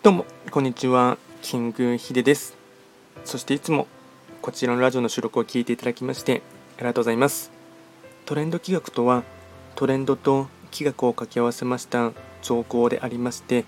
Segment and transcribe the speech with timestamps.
[0.00, 1.18] どうもこんにちは。
[1.42, 2.56] キングヒデです。
[3.24, 3.88] そしていつも
[4.40, 6.40] こちらのラジオの収録を聞いていただきまして
[6.76, 7.50] ありがとうございます。
[8.24, 9.24] トレンド企画とは
[9.74, 12.12] トレンドと企画を掛け合わせました
[12.42, 13.64] 造語でありまして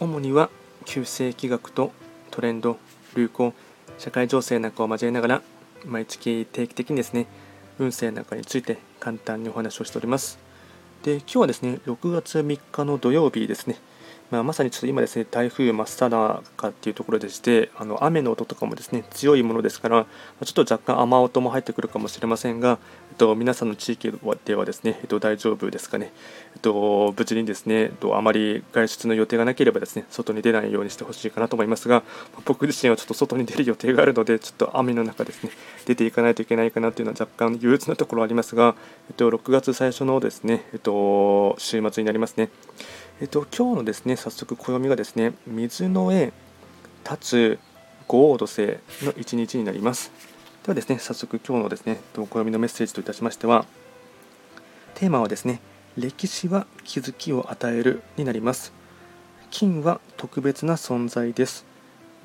[0.00, 0.50] 主には
[0.86, 1.92] 旧世企画と
[2.32, 2.76] トレンド
[3.16, 3.54] 流行
[3.96, 5.42] 社会情勢なんかを交えながら
[5.86, 7.28] 毎月定期的にですね
[7.78, 10.40] 運勢なんかについて簡単にお話をしております。
[11.04, 13.76] で今日はですね6月3日の土曜日ですね。
[14.30, 20.06] まあ、まさにちょっと今ですね、台風真っ只中っていうところでして、あの雨の音とかもですね、強いものですから、
[20.44, 22.78] ちょっと若干雨音も入ってくるかもしれませんが、
[23.10, 24.12] えっと、皆さんの地域
[24.44, 26.12] ではですね、えっと、大丈夫ですかね、
[26.54, 32.04] えっと、無事にですね、えっと、あまり外出の予定がなければですね、外に出ないようにしてほしいかなと思いますが、
[32.44, 35.50] 僕自身はちょっと外に出る予定があるので、ちょっと雨の中ですね、
[35.86, 38.76] 出ていかないといけないかなというのは若干憂鬱なところありますが、
[39.08, 42.48] えっと、6月最初のですね、えっと、週末になりますね。
[43.20, 46.32] えっと、今日のですね、早速暦がですね、水の絵、
[47.04, 47.58] 立つ、
[48.08, 50.10] 五黄土星の一日になります。
[50.62, 53.66] ではですね、早速今日のですね、暦のメッセージといたしましては、
[54.94, 55.60] テーマはですね、
[55.98, 58.72] 歴史は気づきを与えるになります。
[59.50, 61.66] 金は特別な存在です。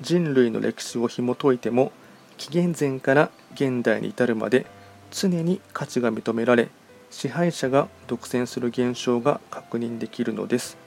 [0.00, 1.92] 人類の歴史を紐解いても、
[2.38, 4.64] 紀元前から現代に至るまで
[5.10, 6.70] 常に価値が認められ、
[7.10, 10.85] 支配者が独占する現象が確認できるのです。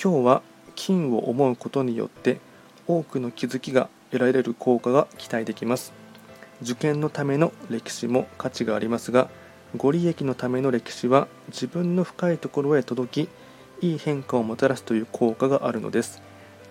[0.00, 0.42] 今日は
[0.76, 2.38] 金を思うことによって
[2.86, 5.92] 多くの気づきが得られる効果が期待できます。
[6.62, 9.28] 受験のための歴史も価値がありますが
[9.76, 16.22] ご利益のための歴史は自分の深いところへ届きいい変化をもたらすという効果があるのです。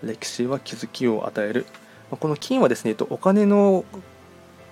[0.02, 1.66] 歴史は気づきを与える。
[2.08, 3.84] この金はですねお金の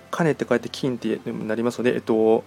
[0.09, 2.43] 金って書いて金ってなりますので、えっと、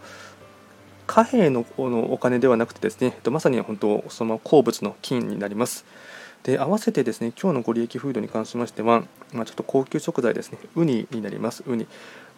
[1.11, 5.85] 貨幣のお金ではなくてですね、まさに本当その鉱物の金になります。
[6.45, 9.03] で合わせてですね今日のご利益フードに関しましては、
[9.35, 11.89] まあ、ちょっと高級食材ですね、ウニになります、ウニ。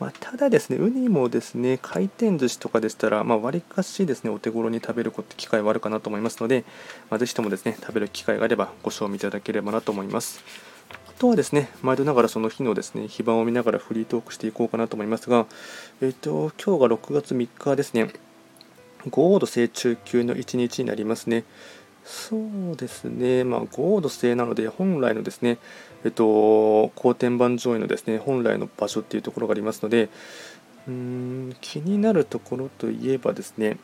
[0.00, 6.64] まあ、ただですね、ウニもですね回転寿司とかでしたら、まあ、割かしですねお手頃に食べる機会はあるかなと思いますので、
[7.10, 10.42] まあ、ぜひともですね食べる機会があればご賞味いただければなと思います。
[11.08, 15.46] あとはですね、毎度ながらその日のですね、非番を見ながらフリートークしていこうかなと思いますが、
[16.00, 18.08] えっ、と、今日が6月3日ですね、
[19.08, 21.44] 5度成中級の1日になりますね。
[22.04, 25.58] そうですね、まあ、5度制なので、本来のですね、
[26.04, 30.08] えっと、後天板上位のですね、本来の場所っていうところがありますので、
[30.88, 33.78] うーん、気になるところといえばですね、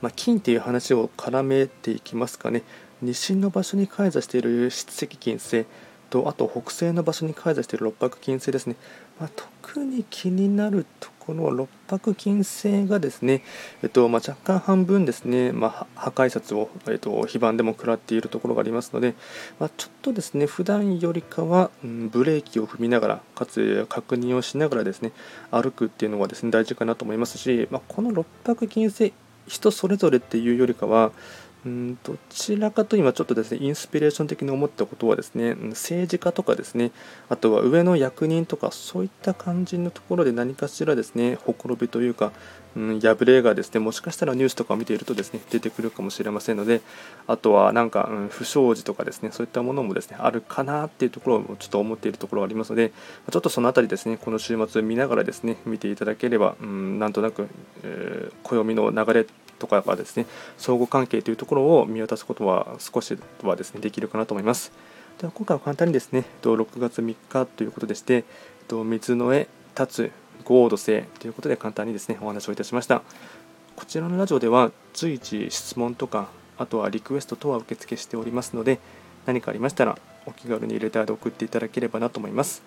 [0.00, 2.62] まあ、金っていう話を絡めていきますかね。
[3.02, 5.66] 西の場所に開座している七石金星
[6.10, 8.76] と、あと北西の場所に開座している六白金星ですね。
[9.18, 13.42] まあ、特に気になるとこの六白金星がですね、
[13.82, 19.14] えっとまあ、若干半分ですね、まあ、破壊札を、えっと、非番でも食らっているところがありますので、
[19.58, 25.10] まあ、ちょっとですね普段よりかは、うん、ブレーキを踏みながらかつ確認をしながらですね
[25.50, 29.12] 歩くっていうのがですね大事かなと思いますし、ま、この六白金星
[29.48, 31.10] 人それぞれっていうよりかは
[31.66, 36.92] うんどちらかと今ちょっとですねインスピレーション的に思ったことはですね政治家とかですね
[37.28, 42.30] あとは上の役人とかそういった感じのところで何かしらですねほころびというか、
[42.76, 46.82] うん、破れがですねもしかしたらニュースとかを見ているとですね出てくるかもしれませんので
[47.26, 52.92] あとはなんか、うん、不祥事とかですねそういったものもですねあるかなっていうところをちょっと思っているところがありますので
[53.32, 57.48] ちょっとその辺りですねこの週末見ながらですね見ていただければ、うん、なんとなく、
[57.82, 59.26] えー、暦の流れ
[59.58, 60.26] とかがですね
[60.58, 64.72] 相互関係というところを見渡すことは少しはですねできるかなと思います。
[65.18, 68.24] では今回は簡単にですね6月3日ということでして
[68.70, 70.12] 水の絵立つ
[70.44, 73.02] 合土星ということで簡単にですねお話をいたしました。
[73.74, 76.28] こちらのラジオでは随時質問とか
[76.58, 78.78] あとはリクエスト等は受付しておりますので
[79.26, 82.62] 何かありましたらお気軽にレターで送っていただければなと思います。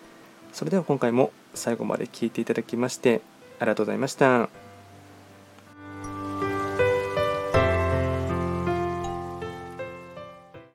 [0.54, 3.22] それでは今回も最後まで聴いていただきまして
[3.60, 4.69] ありがとうございました。